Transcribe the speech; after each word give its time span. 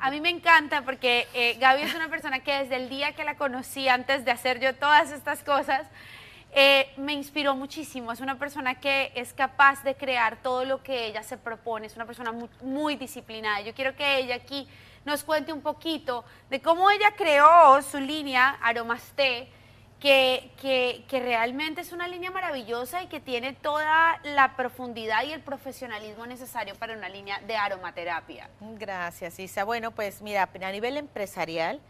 A 0.00 0.10
mí 0.10 0.20
me 0.20 0.30
encanta 0.30 0.82
porque 0.82 1.26
eh, 1.34 1.56
Gaby 1.58 1.82
es 1.82 1.94
una 1.94 2.08
persona 2.08 2.40
que 2.40 2.52
desde 2.52 2.76
el 2.76 2.88
día 2.88 3.12
que 3.12 3.24
la 3.24 3.36
conocí, 3.36 3.88
antes 3.88 4.24
de 4.24 4.30
hacer 4.30 4.60
yo 4.60 4.74
todas 4.76 5.10
estas 5.10 5.42
cosas, 5.42 5.86
eh, 6.52 6.92
me 6.96 7.14
inspiró 7.14 7.56
muchísimo. 7.56 8.12
Es 8.12 8.20
una 8.20 8.38
persona 8.38 8.76
que 8.76 9.10
es 9.16 9.32
capaz 9.32 9.82
de 9.82 9.96
crear 9.96 10.36
todo 10.36 10.64
lo 10.64 10.82
que 10.82 11.06
ella 11.06 11.22
se 11.24 11.36
propone. 11.36 11.86
Es 11.86 11.96
una 11.96 12.06
persona 12.06 12.30
muy, 12.30 12.48
muy 12.62 12.96
disciplinada. 12.96 13.60
Yo 13.62 13.74
quiero 13.74 13.96
que 13.96 14.18
ella 14.18 14.36
aquí 14.36 14.68
nos 15.04 15.24
cuente 15.24 15.52
un 15.52 15.62
poquito 15.62 16.24
de 16.48 16.60
cómo 16.60 16.90
ella 16.90 17.12
creó 17.16 17.82
su 17.82 17.98
línea 17.98 18.56
Aromasté 18.62 19.48
que, 20.00 20.52
que, 21.08 21.20
realmente 21.20 21.80
es 21.80 21.92
una 21.92 22.06
línea 22.06 22.30
maravillosa 22.30 23.02
y 23.02 23.08
que 23.08 23.18
tiene 23.20 23.52
toda 23.52 24.20
la 24.22 24.54
profundidad 24.54 25.24
y 25.24 25.32
el 25.32 25.40
profesionalismo 25.40 26.26
necesario 26.26 26.74
para 26.76 26.96
una 26.96 27.08
línea 27.08 27.40
de 27.40 27.56
aromaterapia. 27.56 28.48
Gracias, 28.60 29.38
Isa. 29.40 29.64
Bueno, 29.64 29.90
pues 29.90 30.22
mira, 30.22 30.48
a 30.52 30.72
nivel 30.72 30.96
empresarial 30.96 31.80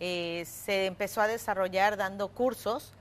eh, 0.00 0.44
se 0.46 0.86
empezó 0.86 1.20
a 1.20 1.26
desarrollar 1.26 1.98
dando 1.98 2.28
cursos 2.28 2.94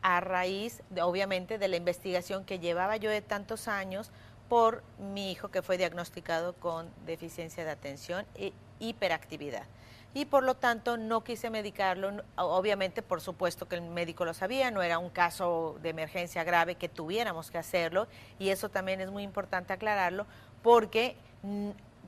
a 0.00 0.20
raíz, 0.20 0.82
obviamente, 1.00 1.58
de 1.58 1.68
la 1.68 1.76
investigación 1.76 2.44
que 2.44 2.58
llevaba 2.58 2.96
yo 2.96 3.10
de 3.10 3.20
tantos 3.20 3.68
años 3.68 4.10
por 4.48 4.82
mi 4.98 5.32
hijo 5.32 5.50
que 5.50 5.62
fue 5.62 5.76
diagnosticado 5.76 6.54
con 6.54 6.90
deficiencia 7.06 7.64
de 7.64 7.70
atención 7.70 8.26
e 8.34 8.52
hiperactividad 8.78 9.66
y 10.14 10.24
por 10.26 10.44
lo 10.44 10.54
tanto 10.54 10.96
no 10.96 11.24
quise 11.24 11.50
medicarlo. 11.50 12.22
Obviamente, 12.36 13.02
por 13.02 13.20
supuesto 13.20 13.68
que 13.68 13.74
el 13.74 13.82
médico 13.82 14.24
lo 14.24 14.32
sabía, 14.32 14.70
no 14.70 14.80
era 14.80 14.98
un 14.98 15.10
caso 15.10 15.76
de 15.82 15.90
emergencia 15.90 16.44
grave 16.44 16.76
que 16.76 16.88
tuviéramos 16.88 17.50
que 17.50 17.58
hacerlo 17.58 18.06
y 18.38 18.50
eso 18.50 18.68
también 18.68 19.00
es 19.00 19.10
muy 19.10 19.24
importante 19.24 19.72
aclararlo 19.72 20.26
porque 20.62 21.16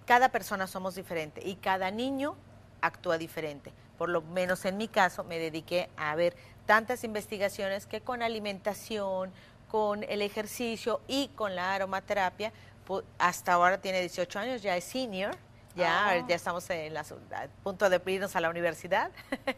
cada 0.07 0.31
persona 0.31 0.69
somos 0.69 0.95
diferente 0.95 1.43
y 1.45 1.57
cada 1.57 1.91
niño 1.91 2.37
actúa 2.81 3.19
diferente. 3.19 3.73
Por 3.99 4.09
lo 4.09 4.23
menos 4.23 4.65
en 4.65 4.77
mi 4.77 4.87
caso 4.87 5.25
me 5.25 5.39
dediqué 5.39 5.91
a 5.97 6.15
ver 6.15 6.37
tantas 6.65 7.03
investigaciones 7.03 7.87
que 7.87 8.01
con 8.01 8.23
alimentación, 8.23 9.33
con 9.69 10.05
el 10.05 10.23
ejercicio 10.23 11.01
y 11.09 11.29
con 11.29 11.57
la 11.57 11.75
aromaterapia, 11.75 12.53
hasta 13.19 13.55
ahora 13.55 13.81
tiene 13.81 14.01
18 14.01 14.39
años, 14.39 14.63
ya 14.63 14.77
es 14.77 14.85
senior, 14.85 15.37
ya, 15.77 16.09
ah. 16.09 16.27
ya 16.27 16.35
estamos 16.35 16.69
en 16.71 16.95
la, 16.95 17.01
a 17.01 17.49
punto 17.63 17.89
de 17.89 18.01
irnos 18.07 18.35
a 18.35 18.41
la 18.41 18.51
universidad, 18.51 19.11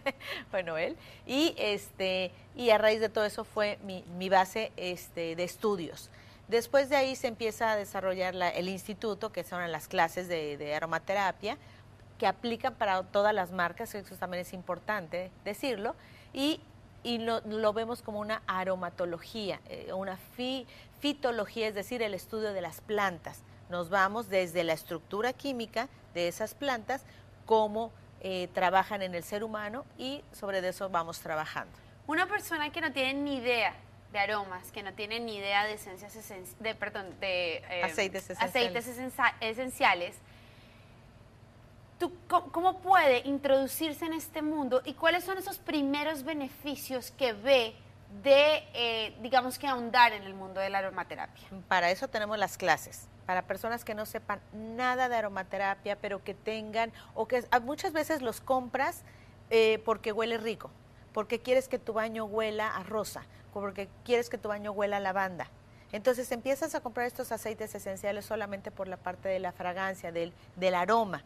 bueno, 0.51 0.77
él, 0.77 0.97
y, 1.27 1.55
este, 1.57 2.33
y 2.57 2.71
a 2.71 2.79
raíz 2.79 3.01
de 3.01 3.09
todo 3.09 3.25
eso 3.25 3.45
fue 3.45 3.79
mi, 3.85 4.03
mi 4.19 4.29
base 4.29 4.73
este, 4.77 5.37
de 5.37 5.45
estudios. 5.45 6.11
Después 6.49 6.89
de 6.89 6.97
ahí 6.97 7.15
se 7.15 7.29
empieza 7.29 7.73
a 7.73 7.77
desarrollar 7.77 8.35
el 8.35 8.69
instituto, 8.69 9.31
que 9.31 9.45
son 9.45 9.71
las 9.71 9.87
clases 9.87 10.29
de, 10.29 10.75
aromaterapia, 10.75 11.57
que 12.19 12.27
aplican 12.27 12.75
para 12.75 13.03
todas 13.05 13.35
las 13.35 13.53
marcas, 13.53 13.95
eso 13.95 14.17
también 14.17 14.41
es 14.41 14.53
importante 14.53 15.31
decirlo, 15.45 15.95
y, 16.33 16.61
y 17.05 17.19
lo, 17.19 17.43
lo, 17.43 17.73
vemos 17.73 18.03
como 18.03 18.19
una 18.19 18.43
aromatología, 18.47 19.61
eh, 19.69 19.93
una 19.93 20.19
fitología, 21.01 21.69
es 21.69 21.75
decir, 21.75 22.03
el 22.03 22.15
estudio 22.15 22.53
de 22.53 22.61
las 22.61 22.81
plantas 22.81 23.43
nos 23.69 23.91
vamos 23.91 24.29
desde 24.29 24.65
la 24.65 24.73
estructura 24.73 25.33
química 25.33 25.89
de 26.15 26.29
esas 26.29 26.55
plantas, 26.55 27.05
cómo 27.47 27.93
eh, 28.21 28.49
trabajan 28.53 29.03
en 29.03 29.15
el 29.15 29.23
ser 29.23 29.45
humano 29.45 29.85
y 29.97 30.23
sobre 30.33 30.67
eso 30.67 30.89
vamos 30.89 31.21
trabajando. 31.21 31.77
Una 32.07 32.27
persona 32.27 32.71
que 32.71 32.81
no 32.81 32.93
tiene 32.93 33.15
ni 33.15 33.37
idea 33.37 33.75
de 34.13 34.19
aromas, 34.19 34.73
que 34.73 34.83
no 34.83 34.93
tiene 34.95 35.21
ni 35.21 35.37
idea 35.37 35.67
de 35.67 35.75
esencias 35.75 36.15
de, 36.59 36.75
perdón, 36.75 37.15
de 37.21 37.57
eh, 37.71 37.83
aceites 37.85 38.89
esenciales, 39.41 40.17
¿tú, 41.99 42.13
cómo, 42.27 42.79
puede 42.81 43.21
introducirse 43.27 44.07
en 44.07 44.15
este 44.15 44.41
mundo 44.41 44.81
y 44.85 44.95
cuáles 44.95 45.25
son 45.25 45.37
esos 45.39 45.59
primeros 45.59 46.23
beneficios 46.23 47.11
que 47.11 47.35
ve 47.35 47.75
de, 48.23 48.65
eh, 48.75 49.17
digamos 49.21 49.59
que 49.59 49.67
ahondar 49.67 50.13
en 50.13 50.23
el 50.23 50.35
mundo 50.35 50.61
de 50.61 50.71
la 50.71 50.79
aromaterapia? 50.79 51.49
Para 51.69 51.91
eso 51.91 52.09
tenemos 52.09 52.39
las 52.39 52.57
clases 52.57 53.09
para 53.29 53.43
personas 53.43 53.85
que 53.85 53.95
no 53.95 54.07
sepan 54.07 54.41
nada 54.55 55.11
de 55.11 55.17
aromaterapia, 55.17 55.97
pero 55.97 56.25
que 56.25 56.33
tengan, 56.33 56.95
o 57.15 57.29
que 57.29 57.45
muchas 57.61 57.93
veces 57.93 58.23
los 58.23 58.41
compras 58.41 59.03
eh, 59.51 59.83
porque 59.85 60.13
huele 60.13 60.39
rico, 60.39 60.71
porque 61.13 61.39
quieres 61.39 61.69
que 61.69 61.79
tu 61.79 61.93
baño 61.93 62.25
huela 62.25 62.75
a 62.75 62.85
rosa, 62.85 63.27
porque 63.53 63.91
quieres 64.03 64.31
que 64.31 64.39
tu 64.39 64.49
baño 64.49 64.73
huela 64.73 64.97
a 64.97 65.01
lavanda. 65.01 65.47
Entonces 65.93 66.33
empiezas 66.33 66.75
a 66.75 66.81
comprar 66.81 67.07
estos 67.07 67.31
aceites 67.31 67.75
esenciales 67.75 68.25
solamente 68.25 68.71
por 68.71 68.89
la 68.89 68.97
parte 68.97 69.29
de 69.29 69.41
la 69.41 69.53
fragancia, 69.53 70.11
del, 70.11 70.33
del 70.57 70.75
aroma. 70.75 71.23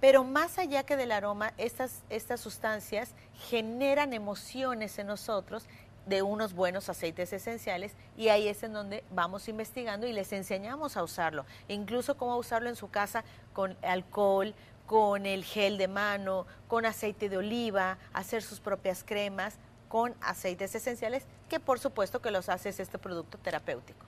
Pero 0.00 0.24
más 0.24 0.58
allá 0.58 0.84
que 0.84 0.96
del 0.96 1.12
aroma, 1.12 1.52
estas, 1.58 2.04
estas 2.08 2.40
sustancias 2.40 3.14
generan 3.34 4.14
emociones 4.14 4.98
en 4.98 5.08
nosotros 5.08 5.66
de 6.06 6.22
unos 6.22 6.54
buenos 6.54 6.88
aceites 6.88 7.32
esenciales 7.32 7.92
y 8.16 8.28
ahí 8.28 8.48
es 8.48 8.62
en 8.62 8.72
donde 8.72 9.04
vamos 9.10 9.48
investigando 9.48 10.06
y 10.06 10.12
les 10.12 10.32
enseñamos 10.32 10.96
a 10.96 11.02
usarlo, 11.02 11.46
incluso 11.68 12.16
cómo 12.16 12.36
usarlo 12.36 12.68
en 12.68 12.76
su 12.76 12.90
casa 12.90 13.24
con 13.52 13.76
alcohol, 13.82 14.54
con 14.86 15.26
el 15.26 15.44
gel 15.44 15.78
de 15.78 15.88
mano, 15.88 16.46
con 16.68 16.86
aceite 16.86 17.28
de 17.28 17.38
oliva, 17.38 17.98
hacer 18.12 18.42
sus 18.42 18.60
propias 18.60 19.02
cremas 19.04 19.56
con 19.88 20.14
aceites 20.20 20.74
esenciales, 20.74 21.24
que 21.48 21.60
por 21.60 21.78
supuesto 21.78 22.20
que 22.20 22.30
los 22.30 22.48
hace 22.48 22.68
este 22.68 22.98
producto 22.98 23.38
terapéutico 23.38 24.04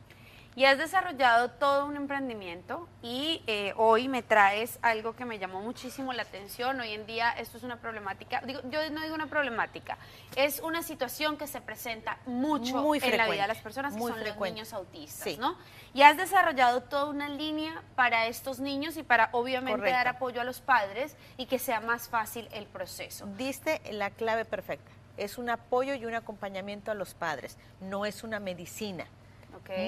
y 0.57 0.65
has 0.65 0.79
desarrollado 0.79 1.51
todo 1.51 1.85
un 1.85 1.97
emprendimiento 1.97 2.89
y 3.03 3.43
eh, 3.47 3.75
hoy 3.77 4.09
me 4.09 4.23
traes 4.23 4.79
algo 4.81 5.15
que 5.15 5.27
me 5.27 5.39
llamó 5.39 5.61
muchísimo 5.61 6.15
la 6.15 6.23
atención. 6.23 6.81
Hoy 6.81 6.93
en 6.93 7.05
día 7.05 7.31
esto 7.33 7.59
es 7.59 7.63
una 7.63 7.79
problemática, 7.79 8.41
digo, 8.41 8.61
yo 8.71 8.91
no 8.91 9.03
digo 9.03 9.15
una 9.15 9.27
problemática, 9.27 9.99
es 10.35 10.61
una 10.61 10.83
situación 10.83 11.37
que 11.37 11.47
se 11.47 11.61
presenta 11.61 12.19
mucho 12.25 12.95
en 12.95 13.17
la 13.19 13.29
vida 13.29 13.43
de 13.43 13.49
las 13.49 13.59
personas 13.59 13.95
que 13.95 14.01
son 14.01 14.25
los 14.25 14.41
niños 14.41 14.73
autistas, 14.73 15.37
¿no? 15.37 15.59
Y 15.93 16.03
has 16.03 16.17
desarrollado 16.17 16.83
toda 16.83 17.05
una 17.05 17.29
línea 17.29 17.83
para 17.95 18.27
estos 18.27 18.59
niños 18.59 18.97
y 18.97 19.03
para 19.03 19.29
obviamente 19.33 19.91
dar 19.91 20.09
apoyo 20.09 20.41
a 20.41 20.45
los 20.45 20.61
padres 20.61 21.17
y 21.37 21.47
que 21.47 21.59
sea 21.59 21.81
más 21.81 22.09
fácil 22.09 22.49
el 22.53 22.65
proceso. 22.65 23.27
Diste 23.37 23.83
la 23.93 24.09
clave 24.09 24.47
perfecta. 24.47 24.91
Es 25.19 25.37
un 25.37 25.51
apoyo 25.51 25.95
y 25.95 26.07
un 26.07 26.15
acompañamiento 26.15 26.91
a 26.91 26.95
los 26.95 27.13
padres, 27.13 27.59
no 27.81 28.07
es 28.07 28.25
una 28.25 28.41
medicina. 28.41 29.07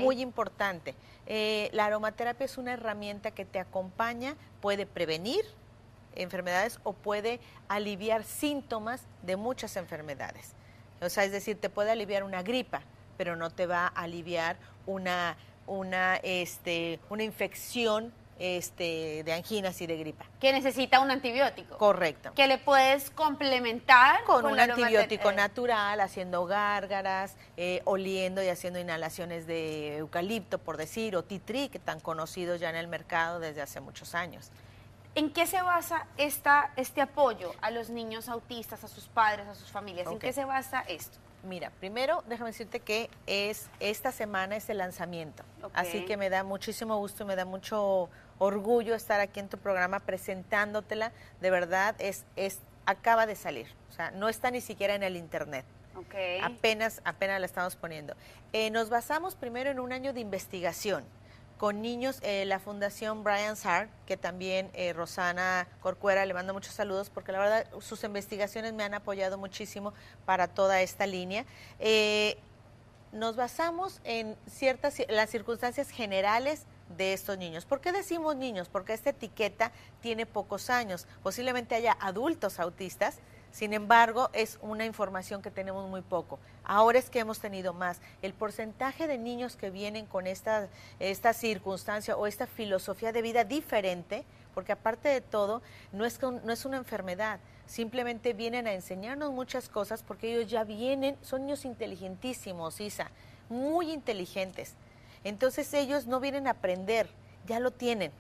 Muy 0.00 0.20
importante. 0.20 0.94
Eh, 1.26 1.68
la 1.72 1.86
aromaterapia 1.86 2.44
es 2.44 2.58
una 2.58 2.72
herramienta 2.72 3.30
que 3.30 3.44
te 3.44 3.58
acompaña, 3.58 4.36
puede 4.60 4.86
prevenir 4.86 5.44
enfermedades 6.14 6.80
o 6.84 6.92
puede 6.92 7.40
aliviar 7.68 8.24
síntomas 8.24 9.02
de 9.22 9.36
muchas 9.36 9.76
enfermedades. 9.76 10.54
O 11.00 11.08
sea, 11.08 11.24
es 11.24 11.32
decir, 11.32 11.60
te 11.60 11.70
puede 11.70 11.90
aliviar 11.90 12.24
una 12.24 12.42
gripa, 12.42 12.82
pero 13.16 13.36
no 13.36 13.50
te 13.50 13.66
va 13.66 13.86
a 13.86 14.02
aliviar 14.02 14.56
una, 14.86 15.36
una, 15.66 16.16
este, 16.16 16.98
una 17.08 17.22
infección 17.22 18.12
este, 18.38 19.22
de 19.24 19.32
anginas 19.32 19.80
y 19.80 19.86
de 19.86 19.96
gripa. 19.96 20.24
Que 20.40 20.52
necesita 20.52 21.00
un 21.00 21.10
antibiótico. 21.10 21.76
Correcto. 21.78 22.32
Que 22.34 22.46
le 22.46 22.58
puedes 22.58 23.10
complementar 23.10 24.24
con, 24.24 24.46
un 24.46 24.58
antibiótico 24.58 25.32
natural, 25.32 26.00
haciendo 26.00 26.44
gárgaras, 26.46 27.36
eh, 27.56 27.82
oliendo 27.84 28.42
y 28.42 28.48
haciendo 28.48 28.78
inhalaciones 28.78 29.46
de 29.46 29.98
eucalipto, 29.98 30.58
por 30.58 30.76
decir, 30.76 31.16
o 31.16 31.24
titri, 31.24 31.68
que 31.68 31.78
tan 31.78 32.00
conocidos 32.00 32.60
ya 32.60 32.70
en 32.70 32.76
el 32.76 32.88
mercado 32.88 33.40
desde 33.40 33.62
hace 33.62 33.80
muchos 33.80 34.14
años. 34.14 34.50
¿En 35.14 35.32
qué 35.32 35.46
se 35.46 35.60
basa 35.62 36.06
esta, 36.16 36.72
este 36.76 37.00
apoyo 37.00 37.52
a 37.60 37.70
los 37.70 37.90
niños 37.90 38.28
autistas, 38.28 38.84
a 38.84 38.88
sus 38.88 39.08
padres, 39.08 39.48
a 39.48 39.54
sus 39.54 39.68
familias? 39.68 40.06
¿En 40.06 40.18
qué 40.18 40.32
se 40.32 40.44
basa 40.44 40.82
esto? 40.82 41.18
Mira, 41.42 41.70
primero 41.78 42.24
déjame 42.26 42.50
decirte 42.50 42.80
que 42.80 43.10
es 43.26 43.68
esta 43.78 44.10
semana 44.10 44.56
es 44.56 44.68
el 44.70 44.78
lanzamiento, 44.78 45.44
así 45.72 46.04
que 46.04 46.16
me 46.16 46.30
da 46.30 46.42
muchísimo 46.42 46.96
gusto 46.98 47.22
y 47.22 47.26
me 47.26 47.36
da 47.36 47.44
mucho 47.44 48.08
orgullo 48.38 48.94
estar 48.94 49.20
aquí 49.20 49.40
en 49.40 49.48
tu 49.48 49.58
programa 49.58 50.00
presentándotela. 50.00 51.12
De 51.40 51.50
verdad, 51.50 51.94
es, 51.98 52.24
es, 52.36 52.58
acaba 52.86 53.26
de 53.26 53.36
salir. 53.36 53.66
O 53.90 53.92
sea, 53.92 54.10
no 54.10 54.28
está 54.28 54.50
ni 54.50 54.60
siquiera 54.60 54.94
en 54.94 55.02
el 55.02 55.16
internet. 55.16 55.64
Okay. 56.06 56.40
Apenas, 56.40 57.00
apenas 57.04 57.40
la 57.40 57.46
estamos 57.46 57.74
poniendo. 57.74 58.14
Eh, 58.52 58.70
nos 58.70 58.88
basamos 58.88 59.34
primero 59.34 59.70
en 59.70 59.80
un 59.80 59.92
año 59.92 60.12
de 60.12 60.20
investigación 60.20 61.04
con 61.56 61.82
niños, 61.82 62.20
eh, 62.22 62.44
la 62.44 62.60
Fundación 62.60 63.24
Brian 63.24 63.56
Sar, 63.56 63.88
que 64.06 64.16
también 64.16 64.70
eh, 64.74 64.92
Rosana 64.92 65.66
Corcuera 65.80 66.24
le 66.24 66.32
manda 66.32 66.52
muchos 66.52 66.72
saludos, 66.72 67.10
porque 67.10 67.32
la 67.32 67.40
verdad 67.40 67.66
sus 67.80 68.04
investigaciones 68.04 68.74
me 68.74 68.84
han 68.84 68.94
apoyado 68.94 69.38
muchísimo 69.38 69.92
para 70.24 70.46
toda 70.46 70.80
esta 70.82 71.04
línea. 71.06 71.44
nos 73.10 73.34
basamos 73.34 74.00
en 74.04 74.36
ciertas, 74.46 75.02
las 75.08 75.30
circunstancias 75.30 75.90
generales 75.90 76.64
de 76.96 77.12
estos 77.12 77.38
niños. 77.38 77.64
¿Por 77.64 77.80
qué 77.80 77.92
decimos 77.92 78.36
niños? 78.36 78.68
Porque 78.68 78.92
esta 78.92 79.10
etiqueta 79.10 79.72
tiene 80.00 80.26
pocos 80.26 80.70
años. 80.70 81.06
Posiblemente 81.22 81.74
haya 81.74 81.96
adultos 82.00 82.60
autistas, 82.60 83.18
sin 83.50 83.72
embargo, 83.72 84.30
es 84.32 84.58
una 84.60 84.84
información 84.84 85.42
que 85.42 85.50
tenemos 85.50 85.88
muy 85.88 86.02
poco. 86.02 86.38
Ahora 86.64 86.98
es 86.98 87.08
que 87.08 87.18
hemos 87.18 87.40
tenido 87.40 87.72
más. 87.72 88.00
El 88.20 88.34
porcentaje 88.34 89.06
de 89.06 89.18
niños 89.18 89.56
que 89.56 89.70
vienen 89.70 90.06
con 90.06 90.26
esta, 90.26 90.68
esta 90.98 91.32
circunstancia 91.32 92.16
o 92.16 92.26
esta 92.26 92.46
filosofía 92.46 93.10
de 93.10 93.22
vida 93.22 93.44
diferente, 93.44 94.24
porque 94.54 94.72
aparte 94.72 95.08
de 95.08 95.20
todo, 95.20 95.62
no 95.92 96.04
es, 96.04 96.20
no 96.20 96.52
es 96.52 96.64
una 96.64 96.76
enfermedad, 96.76 97.40
simplemente 97.66 98.32
vienen 98.32 98.66
a 98.66 98.74
enseñarnos 98.74 99.32
muchas 99.32 99.68
cosas 99.68 100.02
porque 100.02 100.34
ellos 100.34 100.50
ya 100.50 100.64
vienen, 100.64 101.16
son 101.22 101.46
niños 101.46 101.64
inteligentísimos, 101.64 102.80
Isa, 102.80 103.10
muy 103.48 103.92
inteligentes. 103.92 104.74
Entonces 105.24 105.72
ellos 105.74 106.06
no 106.06 106.20
vienen 106.20 106.46
a 106.46 106.52
aprender, 106.52 107.08
ya 107.46 107.60
lo 107.60 107.70
tienen, 107.70 108.12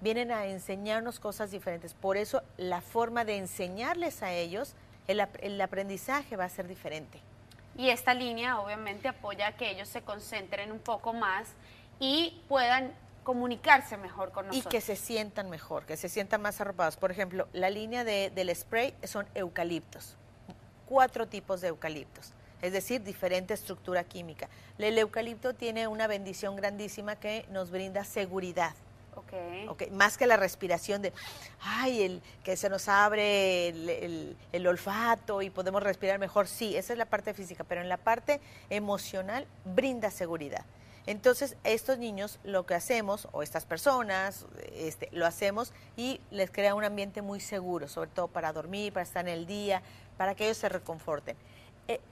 vienen 0.00 0.30
a 0.30 0.46
enseñarnos 0.46 1.20
cosas 1.20 1.50
diferentes. 1.50 1.94
Por 1.94 2.16
eso 2.16 2.42
la 2.56 2.80
forma 2.80 3.24
de 3.24 3.36
enseñarles 3.36 4.22
a 4.22 4.32
ellos, 4.32 4.74
el, 5.06 5.26
el 5.40 5.60
aprendizaje 5.60 6.36
va 6.36 6.44
a 6.44 6.48
ser 6.48 6.68
diferente. 6.68 7.20
Y 7.76 7.90
esta 7.90 8.14
línea 8.14 8.58
obviamente 8.58 9.08
apoya 9.08 9.48
a 9.48 9.52
que 9.56 9.70
ellos 9.70 9.88
se 9.88 10.02
concentren 10.02 10.72
un 10.72 10.78
poco 10.78 11.12
más 11.12 11.48
y 12.00 12.40
puedan 12.48 12.92
comunicarse 13.22 13.96
mejor 13.96 14.30
con 14.30 14.46
nosotros. 14.46 14.72
Y 14.72 14.76
que 14.76 14.80
se 14.80 14.96
sientan 14.96 15.50
mejor, 15.50 15.84
que 15.84 15.96
se 15.96 16.08
sientan 16.08 16.40
más 16.40 16.60
arropados. 16.60 16.96
Por 16.96 17.10
ejemplo, 17.10 17.48
la 17.52 17.70
línea 17.70 18.04
de, 18.04 18.30
del 18.30 18.54
spray 18.54 18.94
son 19.02 19.26
eucaliptos, 19.34 20.16
cuatro 20.86 21.26
tipos 21.26 21.60
de 21.60 21.68
eucaliptos, 21.68 22.32
es 22.62 22.72
decir, 22.72 23.02
diferente 23.02 23.54
estructura 23.54 24.04
química. 24.04 24.48
El 24.78 24.98
eucalipto 24.98 25.54
tiene 25.54 25.86
una 25.86 26.06
bendición 26.06 26.56
grandísima 26.56 27.16
que 27.16 27.46
nos 27.50 27.70
brinda 27.70 28.04
seguridad. 28.04 28.74
Okay. 29.14 29.66
Okay. 29.68 29.90
Más 29.90 30.18
que 30.18 30.26
la 30.26 30.36
respiración 30.36 31.00
de, 31.00 31.12
ay, 31.60 32.02
el, 32.02 32.22
que 32.44 32.56
se 32.56 32.68
nos 32.68 32.86
abre 32.86 33.68
el, 33.68 34.36
el, 34.52 34.66
olfato 34.66 35.40
y 35.40 35.48
podemos 35.48 35.82
respirar 35.82 36.18
mejor. 36.18 36.46
Sí, 36.46 36.76
esa 36.76 36.92
es 36.92 36.98
la 36.98 37.06
parte 37.06 37.32
física, 37.32 37.64
pero 37.64 37.80
en 37.80 37.88
la 37.88 37.96
parte 37.96 38.40
emocional 38.68 39.46
brinda 39.64 40.10
seguridad. 40.10 40.66
Entonces, 41.06 41.56
estos 41.62 41.98
niños 41.98 42.40
lo 42.42 42.66
que 42.66 42.74
hacemos, 42.74 43.28
o 43.30 43.42
estas 43.42 43.64
personas, 43.64 44.44
este, 44.74 45.08
lo 45.12 45.24
hacemos 45.24 45.72
y 45.96 46.20
les 46.32 46.50
crea 46.50 46.74
un 46.74 46.82
ambiente 46.82 47.22
muy 47.22 47.40
seguro, 47.40 47.86
sobre 47.86 48.10
todo 48.10 48.26
para 48.26 48.52
dormir, 48.52 48.92
para 48.92 49.04
estar 49.04 49.26
en 49.26 49.32
el 49.32 49.46
día, 49.46 49.82
para 50.16 50.34
que 50.34 50.44
ellos 50.44 50.56
se 50.56 50.68
reconforten. 50.68 51.36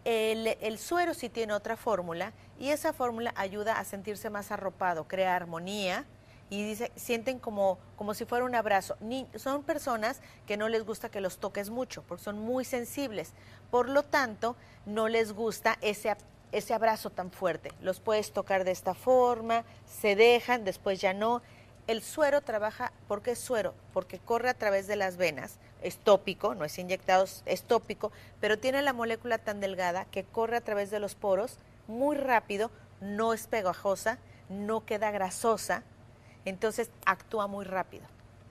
El, 0.05 0.47
el, 0.61 0.79
suero 0.79 1.15
sí 1.15 1.29
tiene 1.29 1.53
otra 1.53 1.77
fórmula 1.77 2.33
y 2.61 2.69
esa 2.69 2.93
fórmula 2.93 3.33
ayuda 3.37 3.79
a 3.79 3.85
sentirse 3.85 4.31
más 4.31 4.53
arropado, 4.53 5.09
crea 5.09 5.35
armonía 5.35 6.05
y 6.51 6.65
dice, 6.65 6.93
sienten 6.95 7.39
como, 7.39 7.79
como 7.97 8.15
si 8.15 8.25
fuera 8.25 8.45
un 8.45 8.55
abrazo. 8.55 8.97
Ni, 9.01 9.27
son 9.35 9.65
personas 9.65 10.21
que 10.47 10.57
no 10.57 10.69
les 10.69 10.85
gusta 10.85 11.09
que 11.09 11.21
los 11.21 11.39
toques 11.39 11.71
mucho 11.71 12.03
porque 12.07 12.23
son 12.23 12.39
muy 12.39 12.65
sensibles. 12.65 13.33
Por 13.71 13.89
lo 13.89 14.05
tanto, 14.05 14.55
no 14.87 15.09
les 15.09 15.33
gusta 15.33 15.79
ese 15.81 16.15
ese 16.55 16.73
abrazo 16.73 17.11
tan 17.11 17.33
fuerte. 17.33 17.73
Los 17.83 18.01
puedes 18.01 18.33
tocar 18.33 18.65
de 18.65 18.71
esta 18.71 18.95
forma, 18.95 19.65
se 19.87 20.15
dejan, 20.15 20.65
después 20.65 21.01
ya 21.01 21.13
no. 21.13 21.43
El 21.87 22.03
suero 22.03 22.41
trabaja, 22.41 22.93
¿por 23.09 23.21
qué 23.21 23.37
suero? 23.37 23.75
Porque 23.93 24.19
corre 24.19 24.49
a 24.49 24.55
través 24.55 24.87
de 24.87 24.97
las 24.97 25.19
venas, 25.19 25.59
es 25.83 25.99
tópico, 25.99 26.55
no 26.55 26.65
es 26.65 26.79
inyectado, 26.79 27.27
es 27.45 27.63
tópico, 27.65 28.11
pero 28.41 28.59
tiene 28.59 28.81
la 28.81 28.95
molécula 28.95 29.37
tan 29.37 29.61
delgada 29.61 30.07
que 30.07 30.25
corre 30.25 30.57
a 30.57 30.63
través 30.63 30.91
de 30.91 30.99
los 30.99 31.15
poros 31.15 31.59
muy 31.87 32.17
rápido, 32.17 32.71
no 33.03 33.35
es 33.35 33.47
pegajosa, 33.47 34.19
no 34.49 34.87
queda 34.87 35.11
grasosa, 35.11 35.83
entonces 36.47 36.91
actúa 37.05 37.49
muy 37.49 37.67
rápido. 37.67 38.07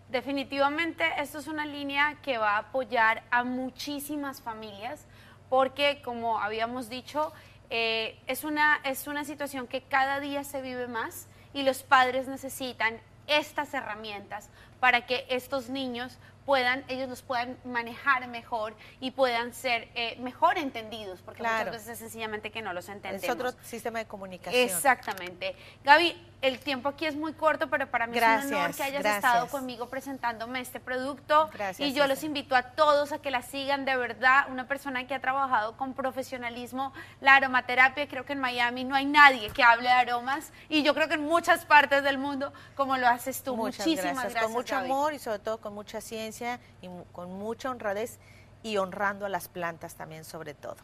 Definitivamente 0.09 1.03
esto 1.17 1.39
es 1.39 1.47
una 1.47 1.65
línea 1.65 2.19
que 2.21 2.37
va 2.37 2.51
a 2.51 2.57
apoyar 2.59 3.23
a 3.31 3.43
muchísimas 3.43 4.43
familias 4.43 5.07
porque 5.49 6.03
como 6.03 6.39
habíamos 6.39 6.87
dicho, 6.87 7.33
eh, 7.71 8.19
es, 8.27 8.43
una, 8.43 8.79
es 8.83 9.07
una 9.07 9.25
situación 9.25 9.65
que 9.65 9.81
cada 9.81 10.19
día 10.19 10.43
se 10.43 10.61
vive 10.61 10.87
más 10.87 11.27
y 11.51 11.63
los 11.63 11.81
padres 11.81 12.27
necesitan 12.27 12.99
estas 13.27 13.73
herramientas 13.73 14.49
para 14.83 15.05
que 15.05 15.25
estos 15.29 15.69
niños 15.69 16.19
puedan, 16.45 16.83
ellos 16.89 17.07
los 17.07 17.21
puedan 17.21 17.57
manejar 17.63 18.27
mejor 18.27 18.75
y 18.99 19.11
puedan 19.11 19.53
ser 19.53 19.87
eh, 19.95 20.17
mejor 20.19 20.57
entendidos, 20.57 21.21
porque 21.21 21.41
muchas 21.41 21.71
veces 21.71 21.87
es 21.87 21.99
sencillamente 21.99 22.51
que 22.51 22.61
no 22.61 22.73
los 22.73 22.89
entendemos. 22.89 23.23
Es 23.23 23.29
otro 23.29 23.53
sistema 23.63 23.99
de 23.99 24.05
comunicación. 24.05 24.61
Exactamente. 24.61 25.55
Gaby, 25.85 26.21
el 26.41 26.59
tiempo 26.59 26.89
aquí 26.89 27.05
es 27.05 27.15
muy 27.15 27.31
corto, 27.33 27.69
pero 27.69 27.89
para 27.89 28.05
mí 28.05 28.17
es 28.17 28.45
un 28.45 28.53
honor 28.53 28.75
que 28.75 28.83
hayas 28.83 29.05
estado 29.05 29.47
conmigo 29.47 29.87
presentándome 29.87 30.59
este 30.59 30.81
producto. 30.81 31.49
Gracias, 31.53 31.87
y 31.87 31.93
yo 31.93 32.05
los 32.05 32.21
invito 32.23 32.55
a 32.55 32.63
todos 32.63 33.13
a 33.13 33.19
que 33.19 33.31
la 33.31 33.41
sigan 33.41 33.85
de 33.85 33.95
verdad. 33.95 34.47
Una 34.49 34.67
persona 34.67 35.07
que 35.07 35.15
ha 35.15 35.21
trabajado 35.21 35.77
con 35.77 35.93
profesionalismo 35.93 36.91
la 37.21 37.35
aromaterapia. 37.35 38.09
Creo 38.09 38.25
que 38.25 38.33
en 38.33 38.39
Miami 38.39 38.83
no 38.83 38.95
hay 38.95 39.05
nadie 39.05 39.49
que 39.51 39.63
hable 39.63 39.87
de 39.87 39.95
aromas 39.95 40.51
y 40.67 40.83
yo 40.83 40.93
creo 40.93 41.07
que 41.07 41.13
en 41.13 41.23
muchas 41.23 41.63
partes 41.63 42.03
del 42.03 42.17
mundo 42.17 42.51
como 42.75 42.97
lo 42.97 43.07
haces 43.07 43.41
tú. 43.41 43.55
Muchas 43.55 43.87
Muchísimas 43.87 44.23
gracias. 44.23 44.43
Con 44.43 44.51
mucho 44.51 44.72
amor 44.73 45.13
y 45.13 45.19
sobre 45.19 45.39
todo 45.39 45.59
con 45.59 45.73
mucha 45.73 46.01
ciencia 46.01 46.59
y 46.81 46.89
con 47.11 47.31
mucha 47.31 47.69
honradez 47.69 48.19
y 48.63 48.77
honrando 48.77 49.25
a 49.25 49.29
las 49.29 49.47
plantas 49.47 49.95
también 49.95 50.23
sobre 50.23 50.53
todo. 50.53 50.77